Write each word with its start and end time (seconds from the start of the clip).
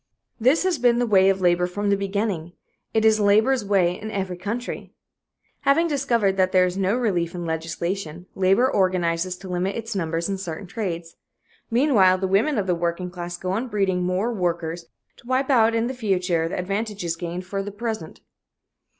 This 0.39 0.63
has 0.63 0.79
been 0.79 0.97
the 0.97 1.05
way 1.05 1.29
of 1.29 1.41
labor 1.41 1.67
from 1.67 1.91
the 1.91 1.95
beginning. 1.95 2.53
It 2.91 3.05
is 3.05 3.19
labor's 3.19 3.63
way 3.63 3.91
in 3.99 4.09
every 4.09 4.35
country. 4.35 4.95
Having 5.59 5.89
discovered 5.89 6.37
that 6.37 6.51
there 6.51 6.65
is 6.65 6.75
no 6.75 6.95
relief 6.97 7.35
in 7.35 7.45
legislation, 7.45 8.25
labor 8.33 8.67
organizes 8.67 9.37
to 9.37 9.47
limit 9.47 9.75
its 9.75 9.95
numbers 9.95 10.27
in 10.27 10.39
certain 10.39 10.65
trades. 10.65 11.17
Meanwhile 11.69 12.17
the 12.17 12.27
women 12.27 12.57
of 12.57 12.65
the 12.65 12.73
working 12.73 13.11
class 13.11 13.37
go 13.37 13.51
on 13.51 13.67
breeding 13.67 14.01
more 14.01 14.33
workers 14.33 14.85
to 15.17 15.27
wipe 15.27 15.51
out 15.51 15.75
in 15.75 15.85
the 15.85 15.93
future 15.93 16.49
the 16.49 16.57
advantages 16.57 17.15
gained 17.15 17.45
for 17.45 17.61
the 17.61 17.69
present. 17.71 18.21